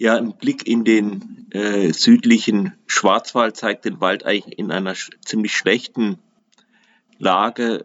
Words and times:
Ja, 0.00 0.16
ein 0.16 0.34
Blick 0.38 0.66
in 0.66 0.84
den 0.86 1.50
äh, 1.52 1.92
südlichen 1.92 2.72
Schwarzwald 2.86 3.58
zeigt 3.58 3.84
den 3.84 4.00
Wald 4.00 4.24
eigentlich 4.24 4.58
in 4.58 4.72
einer 4.72 4.94
sch 4.94 5.10
ziemlich 5.22 5.54
schlechten 5.54 6.18
Lage. 7.18 7.84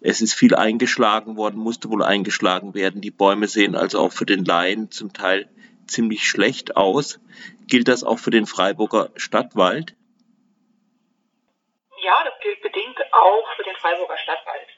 Es 0.00 0.20
ist 0.20 0.32
viel 0.32 0.54
eingeschlagen 0.54 1.36
worden, 1.36 1.58
musste 1.58 1.90
wohl 1.90 2.04
eingeschlagen 2.04 2.74
werden. 2.74 3.00
Die 3.00 3.10
Bäume 3.10 3.48
sehen 3.48 3.74
also 3.74 3.98
auch 3.98 4.12
für 4.12 4.26
den 4.26 4.44
Laien 4.44 4.92
zum 4.92 5.12
Teil 5.12 5.48
ziemlich 5.88 6.28
schlecht 6.28 6.76
aus. 6.76 7.18
Gilt 7.66 7.88
das 7.88 8.04
auch 8.04 8.20
für 8.20 8.30
den 8.30 8.46
Freiburger 8.46 9.10
Stadtwald? 9.16 9.96
Ja, 12.00 12.14
das 12.22 12.34
gilt 12.44 12.62
bedingt 12.62 13.00
auch 13.10 13.56
für 13.56 13.64
den 13.64 13.74
Freiburger 13.74 14.18
Stadtwald. 14.18 14.68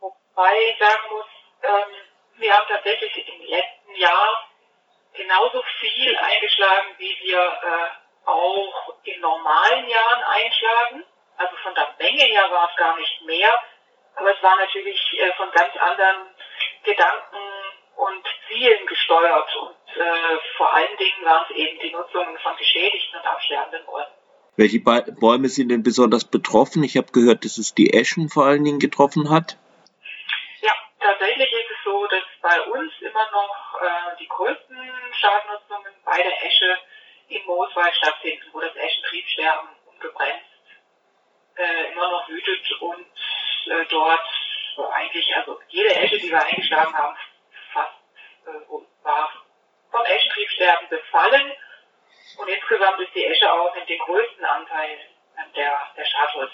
Wobei 0.00 0.52
ich 0.72 0.78
sagen 0.78 1.02
muss, 1.12 1.26
ähm, 1.62 2.40
wir 2.40 2.52
haben 2.54 2.64
tatsächlich 2.70 3.12
im 3.18 3.50
letzten 3.50 4.00
Jahr 4.00 4.55
genauso 5.16 5.62
viel 5.80 6.16
eingeschlagen, 6.16 6.94
wie 6.98 7.16
wir 7.22 7.38
äh, 7.38 8.28
auch 8.28 8.94
in 9.04 9.20
normalen 9.20 9.88
Jahren 9.88 10.22
einschlagen. 10.22 11.04
Also 11.36 11.56
von 11.62 11.74
der 11.74 11.94
Menge 11.98 12.24
her 12.24 12.50
war 12.50 12.70
es 12.70 12.76
gar 12.76 12.96
nicht 12.96 13.22
mehr, 13.22 13.50
aber 14.16 14.34
es 14.34 14.42
war 14.42 14.56
natürlich 14.56 15.00
äh, 15.18 15.32
von 15.36 15.50
ganz 15.52 15.76
anderen 15.76 16.34
Gedanken 16.84 17.38
und 17.96 18.24
Zielen 18.48 18.86
gesteuert 18.86 19.56
und 19.56 20.00
äh, 20.00 20.38
vor 20.56 20.72
allen 20.72 20.96
Dingen 20.98 21.24
waren 21.24 21.44
es 21.48 21.56
eben 21.56 21.78
die 21.80 21.90
Nutzung 21.90 22.38
von 22.42 22.56
geschädigten 22.56 23.18
und 23.18 23.26
absterbenden 23.26 23.84
Bäumen. 23.86 24.12
Welche 24.56 24.80
Bäume 24.80 25.48
sind 25.48 25.68
denn 25.68 25.82
besonders 25.82 26.24
betroffen? 26.24 26.82
Ich 26.82 26.96
habe 26.96 27.12
gehört, 27.12 27.44
dass 27.44 27.58
es 27.58 27.74
die 27.74 27.92
Eschen 27.92 28.30
vor 28.30 28.46
allen 28.46 28.64
Dingen 28.64 28.78
getroffen 28.78 29.28
hat. 29.28 29.58
Ja, 30.62 30.72
tatsächlich 30.98 31.52
ist 31.52 31.70
es 31.70 31.84
so, 31.84 32.06
dass 32.06 32.22
bei 32.46 32.62
uns 32.62 32.92
immer 33.00 33.28
noch 33.32 33.82
äh, 33.82 34.16
die 34.20 34.28
größten 34.28 34.78
Schadennutzungen 35.18 35.92
bei 36.04 36.22
der 36.22 36.46
Esche 36.46 36.78
im 37.28 37.44
Mooswald 37.44 37.92
stattfinden, 37.96 38.46
wo 38.52 38.60
das 38.60 38.76
Eschentriebsterben 38.76 39.68
ungebremst 39.86 40.46
äh, 41.56 41.92
immer 41.92 42.08
noch 42.08 42.28
wütet 42.28 42.70
und 42.80 43.06
äh, 43.66 43.84
dort 43.90 44.28
eigentlich, 44.92 45.34
also 45.34 45.60
jede 45.70 45.92
Esche, 45.96 46.18
die 46.18 46.30
wir 46.30 46.40
eingeschlagen 46.40 46.94
haben, 46.94 47.16
fast 47.72 47.98
äh, 48.46 48.72
war 49.02 49.28
vom 49.90 50.04
Eschentriebsterben 50.04 50.88
befallen. 50.88 51.52
Und 52.38 52.48
insgesamt 52.48 53.00
ist 53.00 53.14
die 53.16 53.24
Esche 53.24 53.52
auch 53.52 53.74
mit 53.74 53.88
dem 53.88 53.98
größten 53.98 54.44
Anteil 54.44 54.98
der, 55.56 55.72
der 55.96 56.04
Schadholz. 56.04 56.52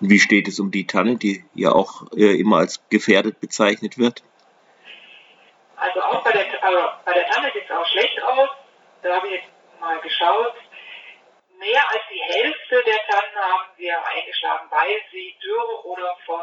Wie 0.00 0.18
steht 0.18 0.48
es 0.48 0.58
um 0.58 0.72
die 0.72 0.86
Tanne, 0.86 1.18
die 1.18 1.44
ja 1.54 1.70
auch 1.70 2.10
äh, 2.16 2.40
immer 2.40 2.58
als 2.58 2.88
gefährdet 2.88 3.40
bezeichnet 3.40 3.96
wird? 3.96 4.24
Also 5.80 6.02
auch 6.02 6.22
bei 6.22 6.32
der, 6.32 6.62
also 6.62 6.78
bei 7.06 7.14
der 7.14 7.26
Tanne 7.30 7.50
sieht 7.54 7.64
es 7.64 7.70
auch 7.70 7.86
schlecht 7.86 8.22
aus. 8.22 8.50
Da 9.02 9.16
habe 9.16 9.28
ich 9.28 9.40
jetzt 9.40 9.48
mal 9.80 9.98
geschaut. 10.00 10.54
Mehr 11.58 11.82
als 11.90 12.02
die 12.12 12.20
Hälfte 12.20 12.82
der 12.84 12.98
Tannen 13.08 13.36
haben 13.36 13.70
wir 13.78 13.96
eingeschlagen, 14.06 14.66
weil 14.70 15.00
sie 15.10 15.34
dürre 15.42 15.86
oder 15.86 16.16
von 16.26 16.42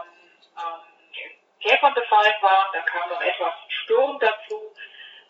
ähm, 0.58 1.30
Käfern 1.62 1.94
befallen 1.94 2.34
waren. 2.42 2.68
Da 2.74 2.82
kam 2.82 3.10
noch 3.10 3.22
etwas 3.22 3.54
Sturm 3.84 4.20
dazu. 4.20 4.74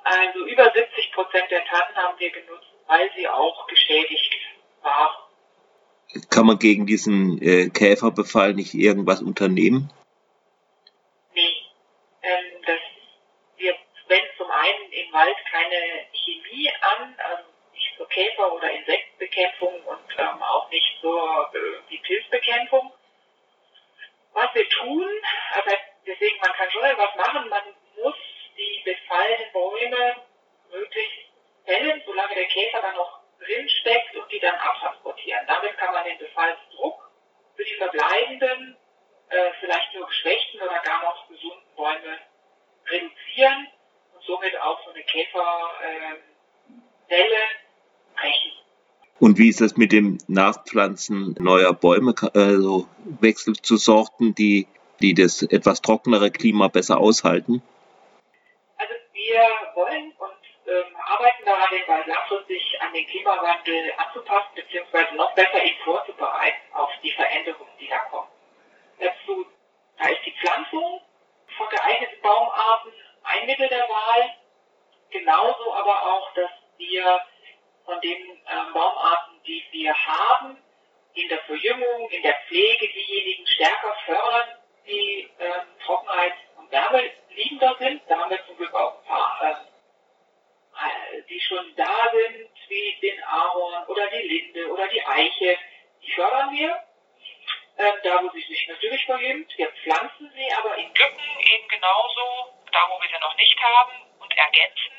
Also 0.04 0.46
über 0.46 0.72
70 0.74 1.12
Prozent 1.12 1.52
der 1.52 1.66
Tannen 1.66 1.96
haben 1.96 2.18
wir 2.18 2.32
genutzt, 2.32 2.72
weil 2.88 3.12
sie 3.18 3.28
auch 3.28 3.68
geschädigt 3.68 4.34
waren. 4.84 5.16
Kann 6.30 6.46
man 6.46 6.60
gegen 6.60 6.86
diesen 6.86 7.42
äh, 7.42 7.70
Käferbefall 7.70 8.54
nicht 8.54 8.74
irgendwas 8.74 9.22
unternehmen? 9.22 9.92
Zum 14.38 14.50
einen 14.52 14.92
im 14.92 15.14
Wald 15.14 15.38
keine 15.52 16.08
Chemie 16.14 16.72
an, 16.82 17.16
also 17.18 17.44
nicht 17.74 17.96
zur 17.98 18.08
Käfer- 18.10 18.54
oder 18.54 18.72
Insektenbekämpfung 18.72 19.84
und 19.86 20.16
ähm, 20.18 20.42
auch 20.44 20.70
nicht 20.70 21.00
zur 21.02 21.52
äh, 21.54 21.98
Pilzbekämpfung. 21.98 22.92
Was 24.34 24.54
wir 24.54 24.70
tun, 24.70 25.10
also 25.54 25.76
deswegen, 26.06 26.40
man 26.40 26.54
kann 26.54 26.70
schon 26.72 26.84
etwas 26.84 27.16
machen, 27.16 27.50
man 27.50 27.64
muss 27.96 28.16
die 28.58 28.82
befallenen 28.84 29.52
Bäume 29.52 30.16
möglichst 30.72 31.18
fällen, 31.66 32.02
solange 32.06 32.36
der 32.36 32.46
Käfer 32.46 32.82
dann 32.82 32.96
noch 32.96 33.20
drin 33.40 33.70
steckt 33.70 34.16
und 34.16 34.32
die 34.32 34.40
dann 34.40 34.56
abtransportieren. 34.56 35.46
Damit 35.48 35.78
kann 35.78 35.94
man 35.94 36.04
den 36.06 36.18
Befallsdruck 36.18 37.12
für 37.56 37.64
die 37.64 37.76
verbleibenden, 37.76 38.78
äh, 39.30 39.52
vielleicht 39.60 39.94
nur 39.94 40.08
geschwächten 40.08 40.62
oder 40.62 40.80
gar 40.80 41.04
noch 41.04 41.28
gesunden 41.28 41.76
Bäume 41.76 42.20
reduzieren 42.88 43.68
und 44.14 44.24
somit 44.24 44.58
auch 44.60 44.84
so 44.86 44.92
eine 44.92 45.04
Käferwelle 45.04 46.22
äh, 47.10 47.48
brechen. 48.16 48.52
Und 49.20 49.40
wie 49.40 49.50
ist 49.50 49.62
das 49.62 49.78
mit 49.78 49.92
dem 49.92 50.20
Nachpflanzen 50.28 51.36
neuer 51.40 51.74
Bäume, 51.74 52.14
also 52.34 52.88
Wechsel 53.20 53.56
zu 53.56 53.78
Sorten, 53.78 54.36
die, 54.36 54.68
die 55.02 55.16
das 55.16 55.42
etwas 55.42 55.82
trockenere 55.82 56.30
Klima 56.30 56.68
besser 56.68 57.00
aushalten? 57.00 57.64
Wir 59.14 59.42
wollen 59.76 60.14
und 60.20 60.32
ähm, 60.68 60.96
arbeiten 60.96 61.44
daran, 61.46 61.68
den 61.72 61.88
Wald 61.88 62.08
langfristig 62.08 62.62
an 62.80 62.94
den 62.94 63.06
Klimawandel 63.08 63.92
anzupassen, 63.98 64.54
beziehungsweise 64.56 65.16
noch 65.16 65.34
besser 65.34 65.64
ihn 65.66 65.76
vorzubereiten 65.84 66.62
auf 66.74 66.90
die 67.04 67.12
Veränderungen, 67.12 67.74
die 67.80 67.88
da 67.88 67.98
kommen. 68.10 68.30
Dazu, 69.00 69.46
da 69.98 70.10
ist 70.10 70.26
die 70.26 70.34
Pflanzung 70.40 71.02
von 71.58 71.68
geeigneten 71.70 72.22
Baumarten 72.22 72.94
ein 73.24 73.46
Mittel 73.48 73.68
der 73.68 73.90
Wahl, 73.90 74.30
genauso 75.10 75.74
aber 75.74 76.04
auch, 76.04 76.34
dass 76.36 76.52
wir 76.78 77.20
von 77.88 78.02
den 78.02 78.18
ähm, 78.18 78.74
Baumarten, 78.74 79.42
die 79.48 79.64
wir 79.72 79.96
haben, 79.96 80.62
in 81.14 81.30
der 81.30 81.40
Verjüngung, 81.44 82.10
in 82.12 82.22
der 82.22 82.36
Pflege 82.46 82.88
diejenigen 82.90 83.48
stärker 83.48 83.96
fördern, 84.06 84.58
die 84.86 85.30
ähm, 85.40 85.66
Trockenheit 85.84 86.34
und 86.58 86.70
Wärme 86.70 87.10
liegender 87.30 87.76
sind. 87.80 88.02
Da 88.08 88.20
haben 88.20 88.30
wir 88.30 88.46
zum 88.46 88.58
Glück 88.58 88.74
auch 88.74 89.00
ein 89.00 89.06
paar, 89.06 89.66
äh, 90.76 91.22
die 91.30 91.40
schon 91.40 91.74
da 91.76 92.12
sind, 92.12 92.50
wie 92.68 92.98
den 93.02 93.24
Ahorn 93.24 93.86
oder 93.88 94.08
die 94.08 94.28
Linde 94.28 94.68
oder 94.70 94.88
die 94.90 95.04
Eiche. 95.06 95.58
Die 96.04 96.12
fördern 96.12 96.52
wir. 96.52 96.84
Ähm, 97.80 97.94
da, 98.04 98.22
wo 98.24 98.30
sie 98.32 98.42
sich 98.42 98.68
natürlich 98.68 99.06
verjüngt. 99.06 99.58
Wir 99.58 99.70
pflanzen 99.70 100.32
sie 100.36 100.54
aber 100.58 100.76
in 100.78 100.88
Lücken 100.88 101.40
eben 101.54 101.68
genauso, 101.70 102.54
da, 102.72 102.80
wo 102.90 103.02
wir 103.02 103.08
sie 103.08 103.22
noch 103.22 103.36
nicht 103.38 103.58
haben 103.64 103.94
und 104.20 104.38
ergänzen 104.38 104.97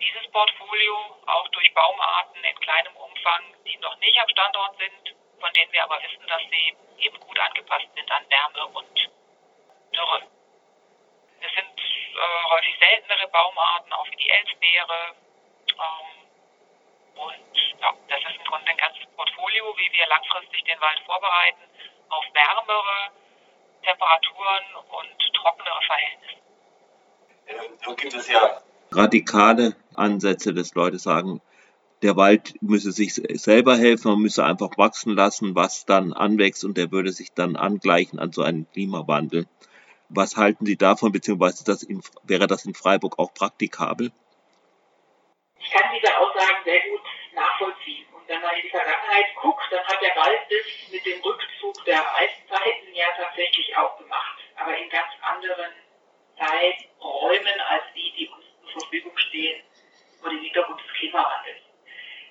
dieses 0.00 0.30
Portfolio 0.30 0.94
auch 1.26 1.48
durch 1.48 1.72
Baumarten 1.74 2.42
in 2.44 2.60
kleinem 2.60 2.96
Umfang, 2.96 3.42
die 3.66 3.76
noch 3.78 3.96
nicht 3.98 4.18
am 4.20 4.28
Standort 4.28 4.76
sind, 4.78 5.14
von 5.40 5.52
denen 5.52 5.72
wir 5.72 5.84
aber 5.84 6.02
wissen, 6.02 6.26
dass 6.26 6.42
sie 6.50 6.76
eben 6.98 7.20
gut 7.20 7.38
angepasst 7.38 7.88
sind 7.94 8.10
an 8.10 8.24
Wärme 8.28 8.66
und 8.66 9.10
Dürre. 9.94 10.22
Es 11.40 11.52
sind 11.52 11.78
äh, 11.78 12.50
häufig 12.50 12.78
seltenere 12.78 13.28
Baumarten, 13.28 13.92
auch 13.92 14.06
wie 14.06 14.16
die 14.16 14.30
Elsbeere. 14.30 15.14
Ähm, 15.68 16.24
und 17.16 17.80
ja, 17.80 17.94
das 18.08 18.20
ist 18.20 18.36
im 18.36 18.44
Grunde 18.44 18.70
ein 18.70 18.76
ganzes 18.76 19.06
Portfolio, 19.14 19.76
wie 19.76 19.92
wir 19.92 20.06
langfristig 20.06 20.64
den 20.64 20.80
Wald 20.80 21.00
vorbereiten 21.06 21.62
auf 22.08 22.24
wärmere 22.32 23.10
Temperaturen 23.82 24.76
und 24.90 25.34
trockenere 25.34 25.82
Verhältnisse. 25.82 26.40
Nun 27.84 27.96
gibt 27.96 28.14
es 28.14 28.28
ja 28.28 28.62
radikale 28.96 29.76
Ansätze, 29.94 30.54
dass 30.54 30.74
Leute 30.74 30.98
sagen, 30.98 31.40
der 32.02 32.16
Wald 32.16 32.54
müsse 32.60 32.92
sich 32.92 33.14
selber 33.14 33.76
helfen, 33.76 34.10
man 34.10 34.20
müsse 34.20 34.44
einfach 34.44 34.76
wachsen 34.76 35.14
lassen, 35.14 35.54
was 35.54 35.86
dann 35.86 36.12
anwächst 36.12 36.64
und 36.64 36.76
der 36.76 36.92
würde 36.92 37.12
sich 37.12 37.32
dann 37.32 37.56
angleichen 37.56 38.18
an 38.18 38.32
so 38.32 38.42
einen 38.42 38.70
Klimawandel. 38.72 39.46
Was 40.10 40.36
halten 40.36 40.66
Sie 40.66 40.76
davon, 40.76 41.12
beziehungsweise 41.12 41.64
das 41.64 41.82
in, 41.82 42.02
wäre 42.24 42.46
das 42.46 42.66
in 42.66 42.74
Freiburg 42.74 43.18
auch 43.18 43.32
praktikabel? 43.32 44.12
Ich 45.58 45.70
kann 45.70 45.88
diese 45.96 46.14
Aussagen 46.18 46.60
sehr 46.64 46.80
gut 46.90 47.00
nachvollziehen. 47.34 48.04
Und 48.12 48.28
wenn 48.28 48.40
man 48.42 48.54
in 48.56 48.62
die 48.62 48.70
Vergangenheit 48.70 49.26
guckt, 49.40 49.64
dann 49.70 49.84
hat 49.84 50.00
der 50.02 50.14
Wald 50.14 50.40
das 50.50 50.92
mit 50.92 51.06
dem 51.06 51.22
Rückzug 51.22 51.84
der 51.86 52.04
Eiszeiten 52.16 52.94
ja 52.94 53.06
tatsächlich 53.16 53.74
auch 53.76 53.96
gemacht. 53.96 54.38
Aber 54.56 54.76
in 54.76 54.90
ganz 54.90 55.08
anderen 55.22 55.72
Zeiträumen 56.36 57.60
als 57.68 57.84
die, 57.96 58.12
die 58.18 58.28
uns 58.28 58.44
zur 58.72 58.80
Verfügung 58.82 59.16
stehen, 59.18 59.62
vor 60.20 60.30
dem 60.30 60.40
Hintergrund 60.40 60.80
des 60.80 60.92
Klimawandels. 60.94 61.60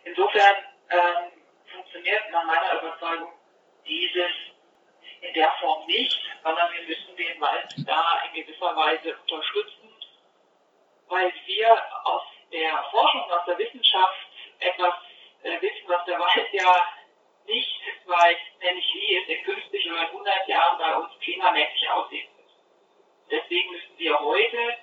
Insofern 0.03 0.55
ähm, 0.89 1.31
funktioniert 1.71 2.29
nach 2.31 2.43
meiner 2.45 2.81
Überzeugung 2.81 3.33
dieses 3.85 4.31
in 5.21 5.33
der 5.33 5.51
Form 5.59 5.85
nicht, 5.85 6.19
sondern 6.43 6.71
wir 6.73 6.81
müssen 6.83 7.15
den 7.15 7.39
Wald 7.39 7.73
da 7.85 8.21
in 8.25 8.43
gewisser 8.43 8.75
Weise 8.75 9.15
unterstützen, 9.17 9.95
weil 11.07 11.33
wir 11.45 11.81
aus 12.03 12.23
der 12.51 12.83
Forschung, 12.91 13.31
aus 13.31 13.45
der 13.45 13.57
Wissenschaft 13.57 14.27
etwas 14.59 14.93
äh, 15.43 15.61
wissen, 15.61 15.87
was 15.87 16.03
der 16.05 16.19
Wald 16.19 16.47
ja 16.51 16.87
nicht 17.45 17.81
weiß, 18.05 18.37
nämlich 18.61 18.85
wie 18.93 19.17
es 19.17 19.27
in 19.27 19.45
50 19.45 19.91
oder 19.91 20.01
100 20.01 20.47
Jahren 20.47 20.77
bei 20.77 20.95
uns 20.95 21.19
klimamäßig 21.19 21.89
aussehen 21.89 22.29
wird. 22.37 22.49
Deswegen 23.31 23.71
müssen 23.71 23.97
wir 23.97 24.19
heute 24.19 24.77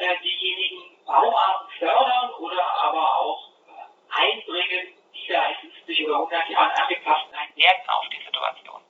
äh, 0.00 0.18
diejenigen 0.22 1.04
Bauarten 1.04 1.70
fördern 1.78 2.34
oder 2.34 2.64
aber 2.64 3.20
auch 3.20 3.50
äh, 3.68 4.22
einbringen, 4.22 4.96
die 5.14 5.26
da 5.28 5.46
in 5.48 5.70
50 5.72 6.06
oder 6.06 6.14
100 6.16 6.48
Jahren 6.48 6.70
angepasst 6.70 7.26
sein 7.30 7.56
werden 7.56 7.88
auf 7.88 8.08
die 8.08 8.24
Situation. 8.24 8.82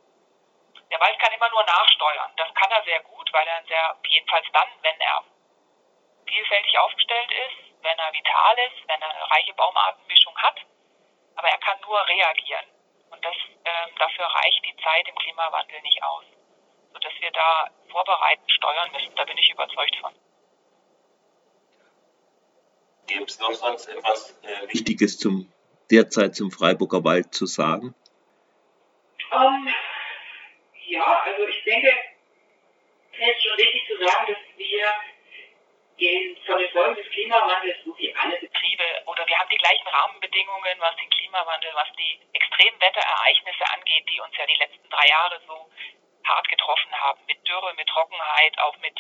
Der 0.91 1.01
Wald 1.01 1.19
kann 1.19 1.33
immer 1.33 1.51
nur 1.51 1.65
nachsteuern. 1.65 2.33
Das 2.37 2.55
kann 2.55 2.71
er 2.71 2.83
sehr 2.85 3.01
gut, 3.01 3.33
weil 3.33 3.47
er 3.47 3.63
sehr, 3.65 3.97
jedenfalls 4.09 4.47
dann, 4.53 4.69
wenn 4.83 5.01
er 5.01 5.25
vielfältig 6.27 6.79
aufgestellt 6.79 7.31
ist, 7.31 7.83
wenn 7.83 7.99
er 7.99 8.13
vital 8.13 8.57
ist, 8.67 8.89
wenn 8.89 9.01
er 9.01 9.11
eine 9.11 9.31
reiche 9.31 9.55
Baumartenmischung 9.55 10.37
hat. 10.37 10.61
Aber 11.37 11.49
er 11.49 11.59
kann 11.59 11.81
nur 11.81 12.07
reagieren. 12.09 12.67
Und 13.11 13.25
das, 13.25 13.35
äh, 13.35 13.93
dafür 13.99 14.27
reicht 14.27 14.65
die 14.65 14.77
Zeit 14.77 15.09
im 15.09 15.15
Klimawandel 15.17 15.81
nicht 15.83 16.03
aus 16.03 16.25
sodass 16.93 17.13
wir 17.21 17.31
da 17.31 17.67
vorbereitend 17.91 18.51
steuern 18.51 18.91
müssen. 18.93 19.15
Da 19.17 19.25
bin 19.25 19.39
ich 19.39 19.51
überzeugt 19.51 19.97
von. 19.97 20.15
Gibt 23.11 23.31
es 23.31 23.41
noch 23.41 23.53
sonst 23.53 23.87
etwas 23.87 24.39
äh, 24.43 24.69
Wichtiges 24.73 25.19
zum 25.19 25.53
derzeit 25.91 26.37
zum 26.37 26.51
Freiburger 26.51 27.03
Wald 27.05 27.35
zu 27.35 27.47
sagen? 27.47 27.95
Um, 29.33 29.67
ähm, 29.67 29.75
ja, 30.87 31.23
also 31.25 31.47
ich 31.49 31.65
denke, 31.65 31.93
es 33.13 33.37
ist 33.37 33.43
schon 33.43 33.59
wichtig 33.59 33.83
zu 33.87 34.05
sagen, 34.05 34.27
dass 34.29 34.39
wir 34.57 34.87
den, 36.01 36.37
von 36.47 36.59
den 36.59 36.71
Folgen 36.71 36.97
des 36.97 37.11
Klimawandels 37.11 37.77
so 37.85 37.97
wie 37.99 38.15
alle 38.15 38.39
Betriebe 38.39 38.85
oder 39.07 39.27
wir 39.27 39.39
haben 39.39 39.51
die 39.51 39.59
gleichen 39.59 39.89
Rahmenbedingungen, 39.89 40.79
was 40.79 40.97
den 40.97 41.11
Klimawandel, 41.11 41.71
was 41.75 41.89
die 41.99 42.19
Extremwetterereignisse 42.33 43.65
angeht, 43.75 44.05
die 44.11 44.21
uns 44.21 44.37
ja 44.37 44.47
die 44.47 44.59
letzten 44.59 44.89
drei 44.89 45.07
Jahre 45.09 45.41
so 45.47 45.69
hart 46.25 46.49
getroffen 46.49 46.93
haben, 46.93 47.21
mit 47.27 47.47
Dürre, 47.47 47.75
mit 47.75 47.89
Trockenheit, 47.89 48.59
auch 48.59 48.77
mit 48.79 48.95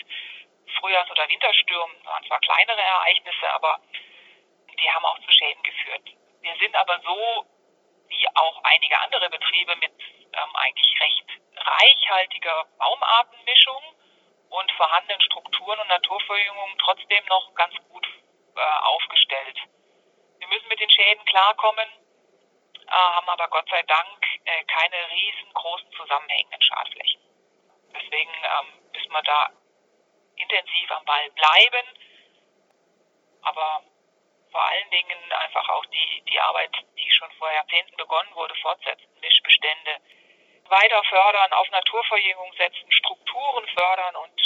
Frühjahrs- 0.79 1.11
oder 1.11 1.29
Winterstürmen, 1.29 1.97
das 2.03 2.07
waren 2.07 2.25
zwar 2.27 2.41
kleinere 2.41 2.81
Ereignisse, 2.81 3.20
aber 3.49 3.81
die 4.79 4.91
haben 4.91 5.05
auch 5.05 5.19
zu 5.21 5.31
Schäden 5.31 5.63
geführt. 5.63 6.09
Wir 6.41 6.57
sind 6.57 6.75
aber 6.77 7.01
so, 7.01 7.47
wie 8.09 8.27
auch 8.35 8.65
einige 8.65 8.99
andere 9.01 9.31
Betriebe, 9.31 9.77
mit 9.77 9.93
ähm, 10.33 10.57
eigentlich 10.57 11.01
recht 11.01 11.27
reichhaltiger 11.57 12.65
Baumartenmischung 12.79 13.83
und 14.49 14.73
vorhandenen 14.73 15.21
Strukturen 15.21 15.79
und 15.81 15.89
Naturverjüngung 15.89 16.79
trotzdem 16.79 17.25
noch 17.27 17.55
ganz 17.55 17.75
gut 17.89 18.07
äh, 18.57 18.61
aufgestellt. 18.83 19.59
Wir 20.39 20.49
müssen 20.49 20.69
mit 20.69 20.81
den 20.81 20.91
Schäden 20.91 21.25
klarkommen, 21.27 21.89
äh, 22.87 22.91
haben 22.91 23.29
aber 23.29 23.49
Gott 23.49 23.69
sei 23.69 23.83
Dank 23.83 24.27
äh, 24.45 24.65
keine 24.65 25.11
riesengroßen 25.11 25.93
zusammenhängenden 25.93 26.63
Schadflächen. 26.63 27.21
Deswegen 27.95 28.33
ähm, 28.33 28.91
müssen 28.93 29.13
wir 29.13 29.23
da 29.23 29.51
intensiv 30.37 30.91
am 30.91 31.05
Ball 31.05 31.31
bleiben, 31.31 31.87
aber 33.43 33.83
vor 34.51 34.63
allen 34.63 34.91
Dingen 34.91 35.33
einfach 35.33 35.69
auch 35.71 35.87
die, 35.87 36.23
die 36.29 36.41
Arbeit, 36.41 36.71
die 36.99 37.11
schon 37.13 37.31
vor 37.33 37.51
Jahrzehnten 37.53 37.97
begonnen 37.97 38.35
wurde, 38.35 38.55
fortsetzen, 38.57 39.09
Mischbestände 39.21 39.97
weiter 40.69 41.03
fördern, 41.05 41.53
auf 41.53 41.71
Naturverjüngung 41.71 42.53
setzen, 42.55 42.93
Strukturen 42.93 43.67
fördern 43.69 44.17
und 44.17 44.41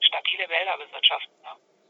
stabile 0.00 0.48
Wälder 0.48 0.76
bewirtschaften. 0.78 1.34
Ja. 1.44 1.56